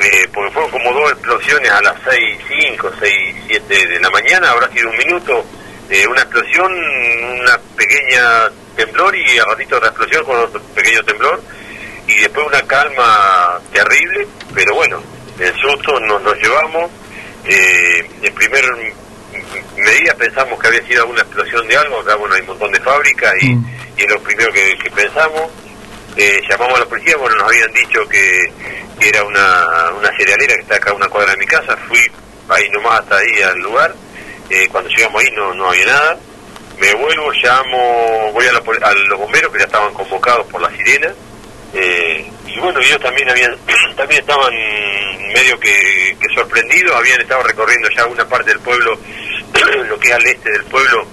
eh, 0.00 0.28
porque 0.32 0.50
fueron 0.52 0.70
como 0.70 0.92
dos 0.92 1.12
explosiones 1.12 1.70
a 1.70 1.82
las 1.82 1.94
6, 2.08 2.38
5, 2.68 2.90
6, 3.00 3.36
7 3.48 3.86
de 3.86 4.00
la 4.00 4.10
mañana, 4.10 4.50
habrá 4.50 4.70
sido 4.70 4.88
un 4.88 4.96
minuto, 4.96 5.44
eh, 5.90 6.06
una 6.06 6.22
explosión, 6.22 6.72
una 6.72 7.58
pequeña 7.76 8.48
temblor 8.76 9.14
y 9.14 9.38
a 9.38 9.44
ratito 9.44 9.76
otra 9.76 9.88
explosión 9.88 10.24
con 10.24 10.38
otro 10.38 10.62
pequeño 10.74 11.02
temblor 11.04 11.42
y 12.06 12.18
después 12.20 12.46
una 12.46 12.62
calma 12.62 13.60
terrible, 13.72 14.26
pero 14.54 14.74
bueno, 14.74 15.02
el 15.38 15.54
susto 15.56 16.00
nos, 16.00 16.22
nos 16.22 16.34
llevamos, 16.36 16.90
eh, 17.44 18.10
en 18.22 18.34
primer 18.34 18.64
medida 19.76 20.14
pensamos 20.14 20.58
que 20.58 20.68
había 20.68 20.86
sido 20.86 21.02
alguna 21.02 21.20
explosión 21.20 21.66
de 21.68 21.76
algo, 21.76 22.00
acá 22.00 22.16
bueno 22.16 22.34
hay 22.34 22.40
un 22.40 22.48
montón 22.48 22.72
de 22.72 22.80
fábricas 22.80 23.34
y, 23.42 23.54
mm. 23.54 23.66
y 23.98 24.02
es 24.02 24.10
lo 24.10 24.20
primero 24.20 24.52
que, 24.52 24.78
que 24.82 24.90
pensamos, 24.90 25.50
eh, 26.16 26.40
llamamos 26.48 26.76
a 26.76 26.80
la 26.80 26.86
policía, 26.86 27.16
bueno 27.16 27.36
nos 27.36 27.48
habían 27.48 27.72
dicho 27.72 28.06
que 28.08 28.52
era 29.00 29.24
una, 29.24 29.90
una 29.98 30.10
cerealera 30.16 30.54
que 30.54 30.62
está 30.62 30.76
acá 30.76 30.90
a 30.90 30.94
una 30.94 31.08
cuadra 31.08 31.32
de 31.32 31.38
mi 31.38 31.46
casa, 31.46 31.76
fui 31.88 32.00
ahí 32.48 32.68
nomás 32.70 33.00
hasta 33.00 33.16
ahí 33.16 33.42
al 33.42 33.58
lugar, 33.58 33.94
eh, 34.50 34.68
cuando 34.70 34.90
llegamos 34.90 35.22
ahí 35.22 35.30
no, 35.32 35.54
no 35.54 35.70
había 35.70 35.86
nada, 35.86 36.18
me 36.78 36.94
vuelvo, 36.94 37.30
llamo, 37.32 38.32
voy 38.32 38.46
a, 38.46 38.52
los 38.52 39.18
bomberos 39.18 39.52
que 39.52 39.58
ya 39.58 39.66
estaban 39.66 39.92
convocados 39.94 40.46
por 40.46 40.60
la 40.60 40.70
sirena, 40.70 41.12
eh, 41.72 42.30
y 42.46 42.58
bueno, 42.58 42.80
ellos 42.80 43.00
también 43.00 43.30
habían, 43.30 43.56
también 43.96 44.20
estaban 44.20 44.52
medio 45.32 45.58
que, 45.60 46.16
sorprendidos, 46.34 46.96
habían 46.96 47.20
estado 47.20 47.42
recorriendo 47.42 47.88
ya 47.96 48.06
una 48.06 48.26
parte 48.26 48.50
del 48.50 48.60
pueblo, 48.60 48.98
lo 49.88 49.98
que 49.98 50.08
es 50.08 50.14
al 50.14 50.26
este 50.26 50.50
del 50.50 50.64
pueblo, 50.64 51.06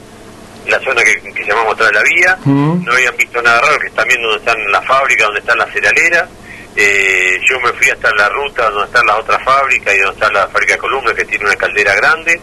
la 0.68 0.80
zona 0.80 1.02
que, 1.04 1.22
llamamos 1.46 1.74
atrás 1.74 1.90
de 1.90 1.96
la 1.96 2.04
vía, 2.04 2.38
mm. 2.44 2.86
no 2.86 2.94
habían 2.94 3.16
visto 3.16 3.42
nada 3.42 3.62
raro, 3.62 3.80
que 3.80 3.90
también 3.92 4.22
donde 4.22 4.38
están 4.38 4.72
las 4.72 4.86
fábricas, 4.86 5.28
donde 5.28 5.40
están 5.40 5.58
las 5.58 5.72
cerealeras, 5.72 6.30
eh, 6.76 7.40
yo 7.50 7.60
me 7.60 7.74
fui 7.74 7.90
hasta 7.90 8.12
la 8.16 8.30
ruta 8.30 8.70
donde 8.70 8.86
están 8.86 9.06
las 9.08 9.18
otras 9.18 9.44
fábricas 9.44 9.96
y 9.96 9.98
donde 9.98 10.14
está 10.14 10.32
la 10.32 10.48
fábrica 10.48 10.74
de 10.74 10.80
columnas 10.80 11.14
que 11.16 11.26
tiene 11.26 11.46
una 11.46 11.56
caldera 11.56 11.96
grande. 11.96 12.40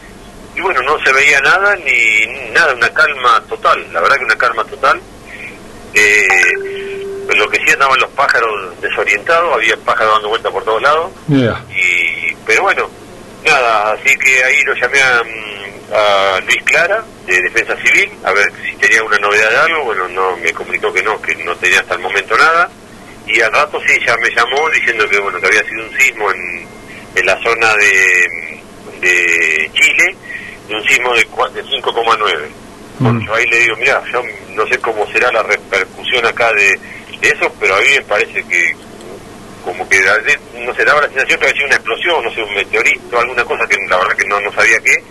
Y 0.57 0.61
bueno, 0.61 0.83
no 0.83 0.99
se 1.05 1.13
veía 1.13 1.41
nada, 1.41 1.77
ni 1.77 2.51
nada, 2.53 2.75
una 2.75 2.93
calma 2.93 3.41
total, 3.49 3.87
la 3.93 4.01
verdad 4.01 4.17
que 4.17 4.25
una 4.25 4.39
calma 4.39 4.65
total. 4.65 5.01
Eh, 5.95 6.27
lo 7.37 7.49
que 7.49 7.59
sí 7.65 7.73
andaban 7.73 7.99
los 8.01 8.11
pájaros 8.11 8.81
desorientados, 8.81 9.55
había 9.55 9.77
pájaros 9.79 10.15
dando 10.15 10.29
vueltas 10.29 10.53
por 10.53 10.65
todos 10.65 10.83
lados. 10.83 11.13
Y, 11.29 12.35
pero 12.47 12.63
bueno, 12.63 12.91
nada, 13.45 13.93
así 13.93 14.17
que 14.17 14.45
ahí 14.45 14.63
lo 14.63 14.75
llamé 14.75 15.01
a, 15.01 15.23
a, 15.93 16.41
Luis 16.41 16.63
Clara, 16.65 17.05
de 17.27 17.41
Defensa 17.41 17.77
Civil, 17.77 18.11
a 18.25 18.33
ver 18.33 18.53
si 18.63 18.77
tenía 18.77 19.03
una 19.03 19.19
novedad 19.19 19.51
de 19.51 19.57
algo. 19.57 19.85
Bueno, 19.85 20.09
no 20.09 20.37
me 20.37 20.53
comunicó 20.53 20.93
que 20.93 21.03
no, 21.03 21.21
que 21.21 21.35
no 21.37 21.57
tenía 21.57 21.81
hasta 21.81 21.95
el 21.95 22.01
momento 22.01 22.37
nada 22.37 22.71
y 23.27 23.41
al 23.41 23.53
rato 23.53 23.81
sí 23.87 23.99
ya 24.07 24.17
me 24.19 24.31
llamó 24.31 24.69
diciendo 24.71 25.09
que 25.09 25.19
bueno 25.19 25.41
que 25.41 25.47
había 25.47 25.65
sido 25.65 25.85
un 25.85 25.99
sismo 25.99 26.31
en, 26.31 26.67
en 27.15 27.27
la 27.27 27.41
zona 27.43 27.75
de, 27.75 28.61
de 29.01 29.71
Chile 29.73 30.17
de 30.69 30.75
un 30.75 30.85
sismo 30.85 31.15
de, 31.15 31.27
5,9 31.27 32.49
mm. 32.99 33.27
yo 33.27 33.35
ahí 33.35 33.47
le 33.47 33.61
digo 33.61 33.77
mira 33.77 34.03
yo 34.13 34.23
no 34.51 34.67
sé 34.67 34.79
cómo 34.79 35.07
será 35.11 35.33
la 35.33 35.43
repercusión 35.43 36.27
acá 36.27 36.53
de, 36.53 36.79
eso 37.23 37.51
pero 37.59 37.77
a 37.77 37.81
mí 37.81 37.89
me 37.97 38.03
parece 38.03 38.45
que 38.45 38.77
como 39.65 39.89
que 39.89 39.99
no 40.59 40.75
se 40.75 40.85
daba 40.85 41.01
la 41.01 41.09
sensación 41.09 41.41
que 41.41 41.47
había 41.47 41.57
sido 41.57 41.67
una 41.67 41.77
explosión 41.77 42.25
no 42.25 42.35
sé 42.35 42.43
un 42.43 42.55
meteorito 42.55 43.19
alguna 43.19 43.45
cosa 43.45 43.67
que 43.67 43.79
la 43.89 43.97
verdad 43.97 44.17
que 44.17 44.27
no, 44.27 44.39
no 44.41 44.53
sabía 44.53 44.79
qué 44.81 45.03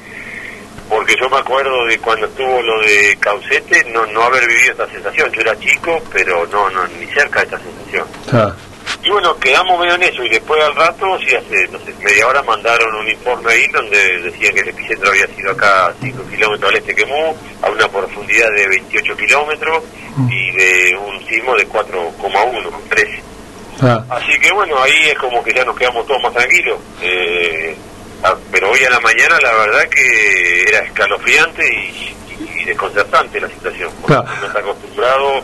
porque 0.89 1.15
yo 1.19 1.29
me 1.29 1.37
acuerdo 1.37 1.85
de 1.85 1.97
cuando 1.99 2.25
estuvo 2.25 2.61
lo 2.61 2.81
de 2.81 3.17
Caucete, 3.19 3.85
no, 3.91 4.05
no 4.07 4.23
haber 4.23 4.47
vivido 4.47 4.71
esta 4.71 4.87
sensación. 4.89 5.31
Yo 5.31 5.41
era 5.41 5.59
chico, 5.59 6.01
pero 6.11 6.45
no, 6.47 6.69
no 6.69 6.87
ni 6.87 7.05
cerca 7.07 7.39
de 7.39 7.45
esta 7.45 7.59
sensación. 7.59 8.07
Ah. 8.31 8.53
Y 9.03 9.09
bueno, 9.09 9.37
quedamos 9.37 9.79
medio 9.79 9.95
en 9.95 10.03
eso 10.03 10.23
y 10.23 10.29
después 10.29 10.63
al 10.63 10.75
rato, 10.75 11.17
sí, 11.19 11.35
hace 11.35 11.67
no 11.67 11.79
sé, 11.79 11.93
media 12.01 12.25
hora 12.25 12.41
mandaron 12.43 12.95
un 12.95 13.09
informe 13.09 13.51
ahí 13.51 13.67
donde 13.67 14.21
decían 14.21 14.53
que 14.53 14.61
el 14.61 14.69
epicentro 14.69 15.09
había 15.09 15.27
sido 15.27 15.51
acá 15.51 15.87
a 15.87 15.93
5 16.01 16.23
kilómetros 16.29 16.71
al 16.71 16.77
este 16.77 16.95
que 16.95 17.05
Mu, 17.05 17.35
a 17.61 17.69
una 17.69 17.87
profundidad 17.89 18.47
de 18.55 18.67
28 18.67 19.17
kilómetros 19.17 19.83
mm. 20.15 20.31
y 20.31 20.51
de 20.51 20.95
un 20.95 21.25
sismo 21.27 21.53
de 21.55 21.67
4,1, 21.67 22.89
13. 22.89 23.23
Ah. 23.81 24.05
Así 24.09 24.39
que 24.39 24.53
bueno, 24.53 24.81
ahí 24.81 25.09
es 25.09 25.17
como 25.17 25.43
que 25.43 25.53
ya 25.53 25.65
nos 25.65 25.75
quedamos 25.75 26.05
todos 26.07 26.21
más 26.23 26.33
tranquilos. 26.33 26.79
Eh, 27.01 27.75
Ah, 28.23 28.35
pero 28.51 28.71
hoy 28.71 28.83
a 28.85 28.89
la 28.89 28.99
mañana 29.01 29.37
la 29.41 29.53
verdad 29.53 29.89
que 29.89 30.63
era 30.63 30.79
escalofriante 30.79 31.63
y, 31.67 32.15
desconcertante 32.65 33.41
la 33.41 33.49
situación. 33.49 33.91
Claro. 34.05 34.23
No 34.39 34.47
está 34.47 34.59
acostumbrado, 34.59 35.43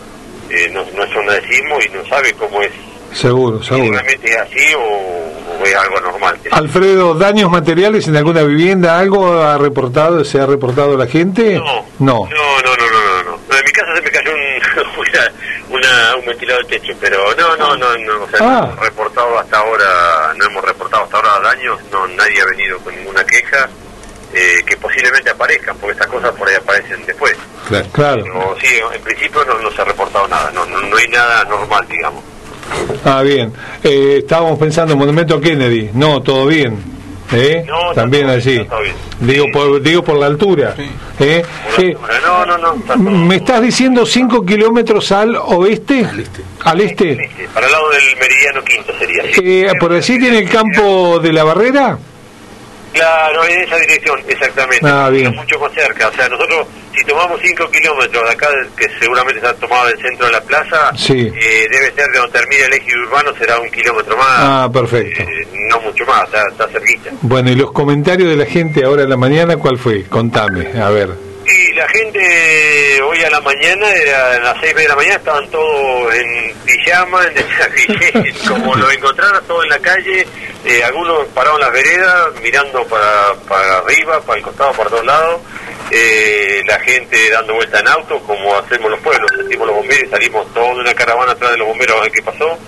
eh, 0.50 0.70
no, 0.72 0.86
no 0.96 1.04
es 1.04 1.16
un 1.16 1.82
y 1.84 1.90
no 1.90 2.06
sabe 2.08 2.34
cómo 2.34 2.62
es. 2.62 2.72
Seguro, 3.12 3.62
seguro. 3.62 3.86
Si 3.86 3.92
realmente 3.92 4.30
es 4.30 4.38
así 4.38 4.74
o, 4.78 5.66
es 5.66 5.76
algo 5.76 6.00
normal. 6.00 6.40
Alfredo, 6.52 7.16
¿daños 7.16 7.52
materiales 7.52 8.08
en 8.08 8.16
alguna 8.16 8.44
vivienda? 8.44 8.98
¿Algo 8.98 9.42
ha 9.42 9.58
reportado, 9.58 10.24
se 10.24 10.40
ha 10.40 10.46
reportado 10.46 10.96
la 10.96 11.08
gente? 11.08 11.56
No, 11.56 11.86
no, 12.00 12.30
no, 12.30 12.62
no, 12.64 12.78
no, 12.78 13.24
no. 13.24 13.24
no. 13.24 13.58
En 13.58 13.66
mi 13.66 13.72
casa 13.72 13.96
se 13.96 14.02
me 14.02 14.12
cayó 14.12 14.32
un, 14.32 15.76
una, 15.76 16.16
un 16.16 16.26
ventilador 16.26 16.66
de 16.68 16.80
techo, 16.80 16.94
pero 17.02 17.36
no, 17.36 17.58
no, 17.58 17.76
no, 17.76 17.98
no, 17.98 18.24
o 18.24 18.30
sea, 18.30 18.40
no 18.40 18.50
ah. 18.50 18.70
hemos 18.72 18.80
reportado 18.80 19.40
hasta 19.40 19.58
ahora, 19.58 20.34
no 20.38 20.46
hemos 20.46 20.64
reportado 20.64 20.79
no, 21.92 22.08
nadie 22.08 22.42
ha 22.42 22.46
venido 22.46 22.80
con 22.80 22.96
ninguna 22.96 23.24
queja, 23.24 23.70
eh, 24.34 24.64
que 24.66 24.78
posiblemente 24.78 25.30
aparezcan, 25.30 25.78
porque 25.78 25.94
estas 25.94 26.08
cosas 26.08 26.32
por 26.32 26.48
ahí 26.48 26.56
aparecen 26.56 27.06
después. 27.06 27.36
Claro. 27.92 28.24
sí, 28.60 28.68
en 28.94 29.02
principio 29.02 29.46
no, 29.46 29.60
no 29.60 29.72
se 29.72 29.82
ha 29.82 29.86
reportado 29.86 30.28
nada, 30.28 30.52
no, 30.52 30.66
no, 30.66 30.98
hay 30.98 31.08
nada 31.08 31.44
normal, 31.46 31.86
digamos. 31.90 32.24
Ah, 33.04 33.22
bien. 33.22 33.52
Eh, 33.84 34.18
estábamos 34.20 34.60
pensando 34.60 34.94
en 34.94 35.00
Monumento 35.00 35.40
Kennedy. 35.42 35.90
No, 35.94 36.22
todo 36.22 36.46
bien. 36.46 37.00
¿Eh? 37.32 37.66
También 37.94 38.30
allí. 38.30 38.66
digo, 39.20 39.46
por, 39.54 39.82
digo 39.82 40.04
por 40.04 40.18
la 40.18 40.26
altura. 40.26 40.76
¿Eh? 41.20 41.44
¿Eh? 41.78 41.98
no, 42.24 42.46
no, 42.46 42.58
no. 42.58 42.98
¿Me 42.98 43.38
estás 43.38 43.62
diciendo 43.62 44.06
5 44.06 44.46
kilómetros 44.46 45.12
al 45.12 45.36
oeste? 45.36 46.06
Al 46.06 46.20
este. 46.20 46.42
¿Al 46.64 46.82
este? 46.82 47.18
Para 47.54 47.66
el 47.66 47.72
lado 47.72 47.90
del 47.90 48.16
meridiano 48.18 48.64
quinto 48.64 48.94
sería. 48.98 49.24
Eh, 49.26 49.72
¿Por 49.80 49.94
allí 49.94 50.20
tiene 50.20 50.40
el 50.40 50.50
campo 50.50 51.20
de 51.20 51.34
la 51.34 51.44
barrera? 51.44 51.98
Claro, 52.94 53.46
en 53.46 53.62
esa 53.62 53.78
dirección, 53.78 54.20
exactamente. 54.28 54.88
Ah, 54.88 55.10
bien. 55.10 55.34
Mucho 55.36 55.60
más 55.60 55.72
cerca. 55.74 56.08
O 56.08 56.14
sea, 56.14 56.28
nosotros, 56.28 56.68
si 56.96 57.06
tomamos 57.06 57.40
5 57.42 57.70
kilómetros 57.70 58.24
de 58.24 58.32
acá, 58.32 58.48
que 58.76 58.88
seguramente 59.00 59.38
está 59.38 59.54
tomado 59.56 59.88
del 59.88 60.02
centro 60.02 60.26
de 60.26 60.32
la 60.32 60.42
plaza, 60.42 60.92
eh, 61.08 61.68
debe 61.72 61.94
ser 61.96 62.12
de 62.12 62.18
donde 62.18 62.40
termina 62.40 62.66
el 62.66 62.74
eje 62.74 62.92
urbano, 63.06 63.32
será 63.38 63.60
un 63.60 63.70
kilómetro 63.70 64.18
más. 64.18 64.28
Ah, 64.30 64.70
perfecto. 64.74 65.22
Eh, 65.22 65.48
no 65.70 65.80
mucho 65.82 66.04
más, 66.06 66.24
está, 66.26 66.48
está 66.50 66.68
cerquita. 66.68 67.12
Bueno, 67.22 67.52
y 67.52 67.56
los 67.56 67.72
comentarios 67.72 68.28
de 68.30 68.36
la 68.36 68.46
gente 68.46 68.84
ahora 68.84 69.04
en 69.04 69.10
la 69.10 69.18
mañana, 69.18 69.58
¿cuál 69.58 69.78
fue? 69.78 70.06
Contame, 70.06 70.82
a 70.82 70.90
ver. 70.90 71.29
Y 71.52 71.74
la 71.74 71.88
gente 71.88 73.02
hoy 73.02 73.24
a 73.24 73.30
la 73.30 73.42
mañana, 73.42 73.92
era 73.92 74.36
a 74.36 74.40
las 74.40 74.58
6 74.62 74.76
de 74.76 74.88
la 74.88 74.96
mañana, 74.96 75.16
estaban 75.16 75.50
todos 75.50 76.14
en 76.14 76.54
pijama, 76.64 77.26
en 77.26 78.38
como 78.48 78.76
lo 78.76 78.92
encontraron 78.92 79.44
todos 79.48 79.64
en 79.64 79.70
la 79.72 79.80
calle, 79.80 80.28
eh, 80.66 80.84
algunos 80.84 81.28
parados 81.30 81.60
en 81.60 81.66
las 81.66 81.74
veredas, 81.74 82.28
mirando 82.44 82.86
para, 82.86 83.34
para 83.48 83.78
arriba, 83.80 84.22
para 84.22 84.38
el 84.38 84.44
costado, 84.44 84.74
para 84.74 84.90
todos 84.92 85.06
lados, 85.06 85.42
eh, 85.90 86.62
la 86.68 86.80
gente 86.82 87.30
dando 87.32 87.56
vuelta 87.56 87.80
en 87.80 87.88
auto, 87.88 88.20
como 88.20 88.56
hacemos 88.56 88.92
los 88.92 89.00
pueblos, 89.00 89.32
sentimos 89.36 89.68
los 89.68 89.76
bomberos 89.78 90.12
salimos 90.12 90.54
todos 90.54 90.76
de 90.76 90.82
una 90.82 90.94
caravana 90.94 91.32
atrás 91.32 91.52
de 91.52 91.58
los 91.58 91.68
bomberos 91.68 91.98
a 91.98 92.02
ver 92.02 92.12
qué 92.12 92.22
pasó. 92.22 92.60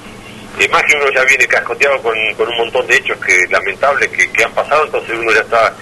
Y 0.59 0.67
más 0.67 0.83
que 0.83 0.95
uno 0.95 1.11
ya 1.11 1.23
viene 1.23 1.47
cascoteado 1.47 2.01
con, 2.01 2.15
con 2.35 2.47
un 2.49 2.57
montón 2.57 2.85
de 2.87 2.95
hechos 2.95 3.17
que 3.25 3.45
lamentables 3.49 4.09
que, 4.09 4.31
que 4.31 4.43
han 4.43 4.51
pasado, 4.53 4.85
entonces 4.85 5.15
uno 5.17 5.31
ya 5.31 5.41
está 5.41 5.73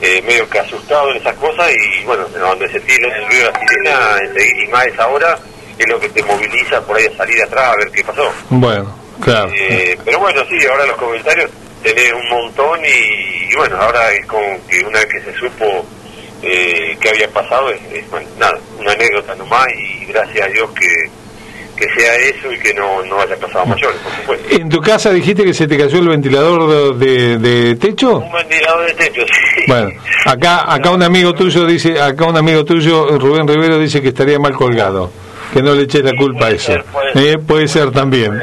eh, 0.00 0.22
medio 0.22 0.48
que 0.48 0.58
asustado 0.58 1.10
en 1.10 1.18
esas 1.18 1.34
cosas 1.36 1.70
y 1.70 2.04
bueno, 2.04 2.26
donde 2.28 2.68
se 2.70 2.80
tiene 2.80 3.06
el 3.08 3.26
ruido 3.26 3.46
de 3.46 3.52
la 3.52 4.18
sirena 4.18 4.64
y 4.64 4.68
más 4.68 4.86
esa 4.86 5.08
hora 5.08 5.38
es 5.78 5.88
lo 5.88 5.98
que 5.98 6.08
te 6.10 6.22
moviliza 6.22 6.80
por 6.82 6.96
ahí 6.96 7.06
a 7.06 7.16
salir 7.16 7.42
atrás 7.42 7.68
a 7.68 7.76
ver 7.76 7.90
qué 7.90 8.04
pasó. 8.04 8.32
Bueno, 8.50 8.94
claro. 9.20 9.50
Eh, 9.54 9.98
pero 10.04 10.18
bueno, 10.18 10.42
sí, 10.48 10.66
ahora 10.66 10.86
los 10.86 10.96
comentarios 10.96 11.50
tenés 11.82 12.12
un 12.12 12.28
montón 12.28 12.80
y, 12.84 13.54
bueno, 13.56 13.76
ahora 13.76 14.12
es 14.12 14.26
como 14.26 14.58
que 14.66 14.80
una 14.84 14.98
vez 15.00 15.08
que 15.08 15.20
se 15.20 15.32
supo 15.38 15.84
eh, 16.42 16.96
qué 17.00 17.08
había 17.08 17.28
pasado, 17.30 17.70
es, 17.70 18.04
nada, 18.38 18.58
una 18.78 18.92
anécdota 18.92 19.34
nomás 19.34 19.68
y 19.74 20.06
gracias 20.06 20.46
a 20.46 20.50
Dios 20.50 20.70
que, 20.72 21.10
que 21.80 21.88
sea 21.98 22.14
eso 22.16 22.52
y 22.52 22.58
que 22.58 22.74
no, 22.74 23.02
no 23.04 23.20
haya 23.20 23.36
pasado 23.36 23.64
mayores, 23.64 23.96
por 24.00 24.12
supuesto. 24.12 24.48
¿En 24.50 24.68
tu 24.68 24.80
casa 24.82 25.10
dijiste 25.10 25.44
que 25.44 25.54
se 25.54 25.66
te 25.66 25.78
cayó 25.78 25.98
el 25.98 26.08
ventilador 26.08 26.98
de, 26.98 27.38
de 27.38 27.76
techo? 27.76 28.18
Un 28.18 28.32
ventilador 28.32 28.86
de 28.86 28.94
techo, 28.94 29.22
sí. 29.26 29.62
Bueno, 29.66 29.90
acá 30.26 30.70
acá 30.72 30.90
un 30.90 31.02
amigo 31.02 31.32
tuyo 31.32 31.64
dice, 31.64 31.98
acá 32.00 32.26
un 32.26 32.36
amigo 32.36 32.66
tuyo, 32.66 33.18
Rubén 33.18 33.48
Rivero, 33.48 33.78
dice 33.78 34.02
que 34.02 34.08
estaría 34.08 34.38
mal 34.38 34.52
colgado, 34.52 35.10
que 35.54 35.62
no 35.62 35.74
le 35.74 35.84
eches 35.84 36.04
la 36.04 36.12
culpa 36.12 36.46
a 36.46 36.50
eso. 36.50 36.74
puede, 37.46 37.66
ser 37.66 37.88
eh, 37.88 37.92
también. 37.92 38.42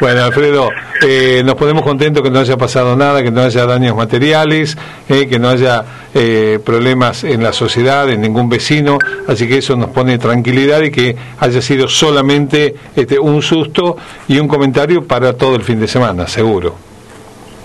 Bueno, 0.00 0.22
Alfredo, 0.22 0.70
eh, 1.02 1.42
nos 1.44 1.56
ponemos 1.56 1.82
contentos 1.82 2.22
que 2.22 2.30
no 2.30 2.38
haya 2.38 2.56
pasado 2.56 2.94
nada, 2.94 3.20
que 3.22 3.32
no 3.32 3.42
haya 3.42 3.66
daños 3.66 3.96
materiales, 3.96 4.76
eh, 5.08 5.26
que 5.28 5.40
no 5.40 5.48
haya 5.48 5.84
eh, 6.14 6.60
problemas 6.64 7.24
en 7.24 7.42
la 7.42 7.52
sociedad, 7.52 8.08
en 8.08 8.20
ningún 8.20 8.48
vecino, 8.48 8.98
así 9.26 9.48
que 9.48 9.58
eso 9.58 9.74
nos 9.74 9.90
pone 9.90 10.16
tranquilidad 10.18 10.82
y 10.82 10.92
que 10.92 11.16
haya 11.40 11.60
sido 11.60 11.88
solamente 11.88 12.76
este, 12.94 13.18
un 13.18 13.42
susto 13.42 13.96
y 14.28 14.38
un 14.38 14.46
comentario 14.46 15.04
para 15.04 15.32
todo 15.32 15.56
el 15.56 15.64
fin 15.64 15.80
de 15.80 15.88
semana, 15.88 16.28
seguro. 16.28 16.76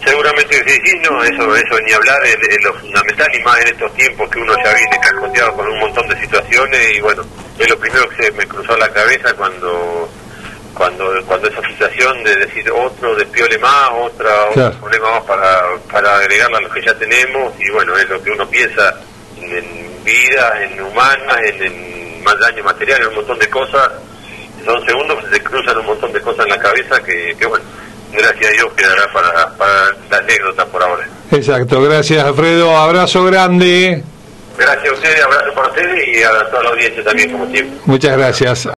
Seguramente 0.03 0.55
sí, 0.67 0.79
sí, 0.85 0.97
no, 1.03 1.23
eso, 1.23 1.55
eso 1.55 1.79
ni 1.85 1.93
hablar 1.93 2.19
es, 2.25 2.63
lo 2.63 2.73
fundamental 2.73 3.27
y 3.39 3.43
más 3.43 3.61
en 3.61 3.67
estos 3.67 3.93
tiempos 3.93 4.29
que 4.29 4.39
uno 4.39 4.53
ya 4.65 4.73
viene 4.73 4.97
cascoteado 5.01 5.53
con 5.53 5.67
un 5.67 5.79
montón 5.79 6.09
de 6.09 6.19
situaciones 6.19 6.97
y 6.97 6.99
bueno, 6.99 7.23
es 7.57 7.69
lo 7.69 7.77
primero 7.77 8.09
que 8.09 8.23
se 8.23 8.31
me 8.31 8.45
cruzó 8.45 8.75
la 8.75 8.89
cabeza 8.89 9.33
cuando 9.35 10.09
cuando 10.73 11.23
cuando 11.25 11.47
esa 11.47 11.61
situación 11.61 12.23
de 12.23 12.35
decir 12.35 12.69
otro 12.71 13.15
despiole 13.15 13.57
más, 13.59 13.89
otra, 13.93 14.45
otro 14.49 14.71
problema 14.79 15.11
más 15.11 15.23
para, 15.23 15.61
para 15.91 16.15
agregarle 16.17 16.57
a 16.57 16.61
los 16.61 16.73
que 16.73 16.81
ya 16.81 16.93
tenemos 16.95 17.53
y 17.59 17.71
bueno, 17.71 17.97
es 17.97 18.09
lo 18.09 18.21
que 18.21 18.31
uno 18.31 18.47
piensa 18.47 18.95
en, 19.39 20.03
vida, 20.03 20.61
en 20.61 20.81
humanas, 20.81 21.37
en, 21.59 22.23
más 22.23 22.39
daño 22.39 22.63
material, 22.63 23.01
en 23.01 23.07
un 23.09 23.15
montón 23.15 23.39
de 23.39 23.49
cosas. 23.49 23.91
Son 24.65 24.85
segundos 24.85 25.23
que 25.23 25.35
se 25.35 25.43
cruzan 25.43 25.77
un 25.77 25.85
montón 25.85 26.13
de 26.13 26.21
cosas 26.21 26.45
en 26.45 26.51
la 26.51 26.59
cabeza 26.59 27.03
que, 27.03 27.35
que 27.37 27.45
bueno, 27.45 27.65
gracias 28.13 28.45
a 28.45 28.53
Dios 28.53 28.73
quedará 28.73 29.11
para, 29.11 29.49
para 29.57 29.95
la 30.09 30.17
anécdota 30.17 30.65
por 30.65 30.81
ahora. 30.81 31.07
Exacto, 31.31 31.81
gracias 31.81 32.23
Alfredo, 32.23 32.77
abrazo 32.77 33.25
grande. 33.25 34.03
Gracias 34.57 34.87
a 34.87 34.93
ustedes, 34.93 35.21
abrazo 35.23 35.53
para 35.53 35.67
ustedes 35.69 36.07
y 36.07 36.23
a 36.23 36.49
toda 36.49 36.63
la 36.63 36.69
audiencia 36.69 37.03
también 37.03 37.31
como 37.31 37.49
siempre. 37.49 37.77
Muchas 37.85 38.17
gracias. 38.17 38.69